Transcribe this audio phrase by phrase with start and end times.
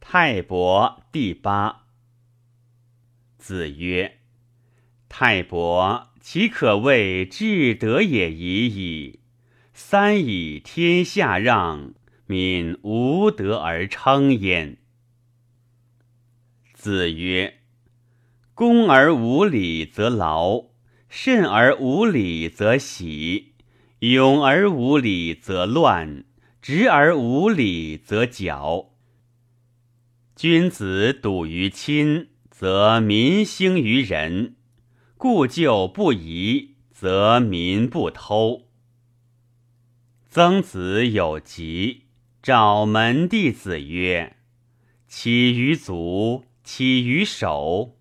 [0.00, 1.84] 泰伯第八。
[3.38, 4.18] 子曰
[5.08, 9.20] ：“泰伯，其可谓至德也已矣。
[9.72, 11.92] 三以天下让，
[12.26, 14.78] 民无德而称焉。”
[16.74, 17.60] 子曰
[18.54, 20.70] ：“恭而无礼则劳，
[21.08, 23.52] 慎而无礼则喜，
[24.00, 26.24] 勇而无礼则乱，
[26.60, 28.88] 直而无礼则绞。”
[30.42, 34.54] 君子笃于亲，则民兴于仁；
[35.18, 38.62] 故旧不移，则民不偷。
[40.30, 42.04] 曾子有疾，
[42.42, 44.36] 召门弟子曰
[45.06, 47.98] ：“起于足，起于手。”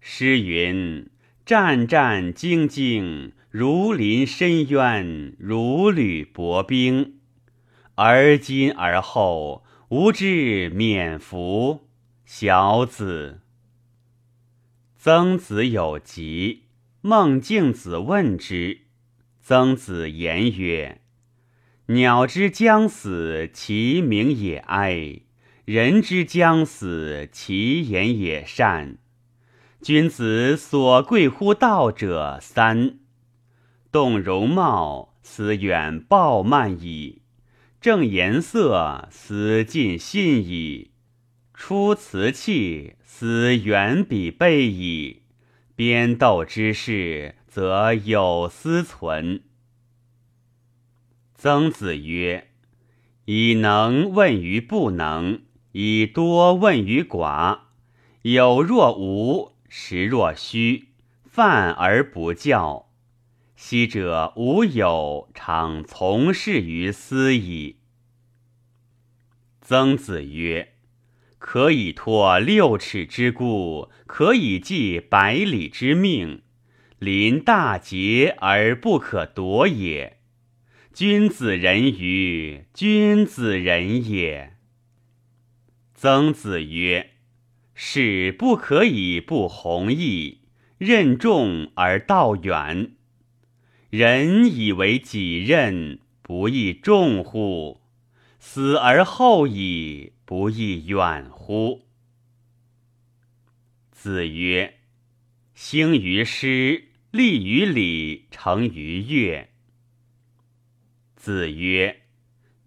[0.00, 1.10] 诗云
[1.44, 7.18] ：“战战兢兢，如临深渊，如履薄冰。”
[7.96, 9.66] 而今而后。
[9.90, 11.88] 吾之免服，
[12.26, 13.40] 小子。
[14.98, 16.64] 曾子有疾，
[17.00, 18.80] 孟敬子问之。
[19.40, 21.00] 曾子言曰
[21.88, 25.22] ：“鸟之将死，其鸣也哀；
[25.64, 28.98] 人之将死，其言也善。
[29.80, 32.98] 君子所贵乎道者三：
[33.90, 37.17] 动容貌，斯远暴慢矣。”
[37.80, 40.90] 正颜色，思尽信矣；
[41.54, 45.22] 出辞器，思远比备矣。
[45.76, 49.42] 边斗之事，则有思存。
[51.36, 52.48] 曾子曰
[53.26, 57.60] ：“以能问于不能，以多问于寡。
[58.22, 60.88] 有若无，实若虚，
[61.24, 62.86] 犯而不教。”
[63.60, 67.78] 昔者无有，常从事于斯矣。
[69.60, 70.74] 曾子曰
[71.38, 76.42] ：“可以托六尺之孤，可以寄百里之命。
[77.00, 80.20] 临大节而不可夺也。
[80.94, 84.54] 君子人于君子人也。”
[85.96, 87.10] 曾子曰
[87.74, 90.42] ：“士不可以不弘毅，
[90.78, 92.92] 任重而道远。”
[93.90, 97.80] 人以为己任，不亦重乎？
[98.38, 101.86] 死而后已，不亦远乎？
[103.90, 104.80] 子曰
[105.56, 109.48] ：“兴于诗，立于礼，成于乐。”
[111.16, 112.02] 子曰：“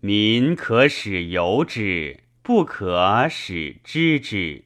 [0.00, 4.64] 民可使由之，不可使知之。”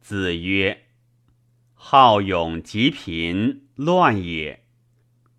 [0.00, 0.84] 子曰
[1.74, 4.62] ：“好勇及贫，乱也。”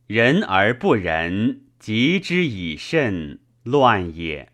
[0.10, 4.52] 仁而不仁，及之以慎，乱也。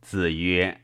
[0.00, 0.82] 子曰：“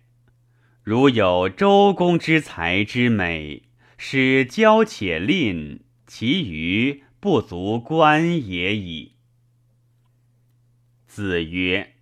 [0.82, 3.62] 如有周公之才之美，
[3.96, 9.12] 使骄且吝，其余不足观也已。”
[11.06, 11.94] 子曰：“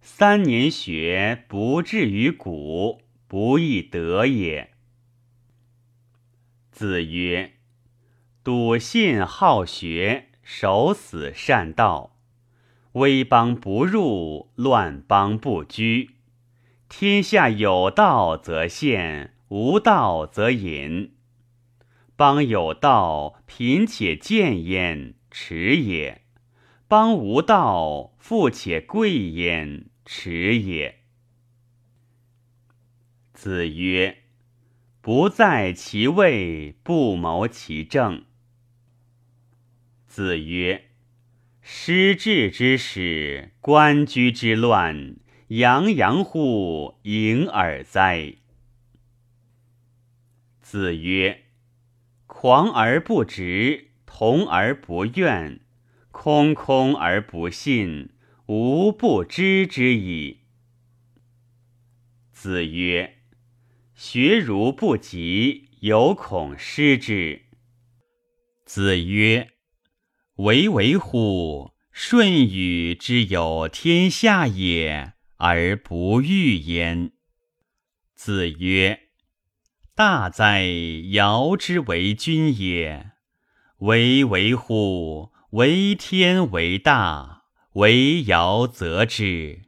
[0.00, 4.74] 三年学不至于古，不亦得也。”
[6.70, 7.50] 子曰。
[8.44, 12.18] 笃信好学，守死善道。
[12.92, 16.16] 威邦不入，乱邦不居。
[16.90, 21.14] 天下有道则现，无道则隐。
[22.16, 26.20] 邦有道，贫且贱焉，耻也；
[26.86, 31.00] 邦无道，富且贵焉，耻也。
[33.32, 34.18] 子曰
[35.00, 38.26] ：“不在其位，不谋其政。”
[40.14, 40.90] 子曰
[41.60, 45.16] ：“失志之始，官居之乱，
[45.48, 48.36] 洋洋乎盈耳哉！”
[50.62, 51.46] 子曰
[52.28, 55.58] ：“狂而不直，同而不怨，
[56.12, 58.10] 空空而不信，
[58.46, 60.42] 无不知之矣。”
[62.30, 63.16] 子曰
[63.96, 67.42] ：“学如不及，犹恐失之。”
[68.64, 69.53] 子曰。
[70.36, 71.74] 唯唯乎！
[71.92, 77.12] 舜禹之有天下也，而不欲焉。
[78.16, 79.10] 子曰
[79.94, 80.64] ：“大哉，
[81.12, 83.12] 尧之为君也！
[83.78, 85.30] 唯唯乎！
[85.50, 87.44] 为天为大，
[87.74, 89.62] 为尧则之。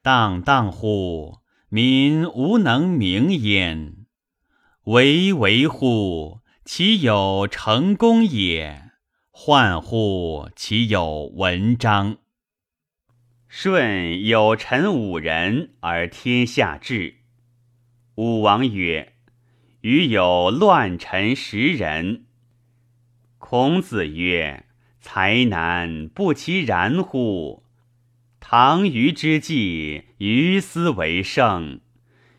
[0.00, 1.38] 荡荡乎！
[1.68, 4.06] 民无能名焉。
[4.84, 6.42] 唯唯乎！
[6.64, 8.84] 其有成功也！”
[9.40, 12.16] 患乎其有文章。
[13.48, 17.18] 舜有臣五人而天下治。
[18.16, 19.12] 武王曰
[19.82, 22.24] ：“余有乱臣十人。”
[23.38, 24.64] 孔子曰
[25.00, 27.62] ：“才难，不其然乎？
[28.40, 31.80] 唐虞之际，于斯为盛。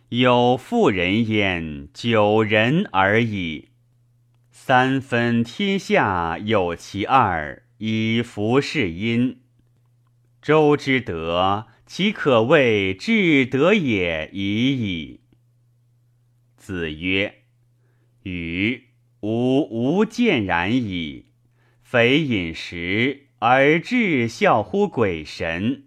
[0.09, 3.68] 有妇人焉，九人而已。
[4.69, 9.39] 三分天下，有其二，以服是因。
[10.43, 15.21] 周之德，其可谓至德也已矣。”
[16.55, 17.39] 子曰
[18.21, 18.83] ：“予。”
[19.21, 21.31] 吾无见然矣。
[21.81, 25.85] 非饮食而至孝乎鬼神，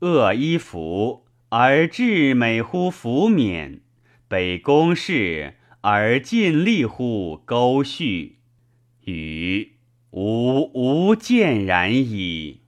[0.00, 3.80] 恶衣服而至美乎服冕，
[4.28, 8.38] 北宫室而尽力乎沟序。
[9.04, 9.72] 与
[10.10, 12.60] 吾无见然矣。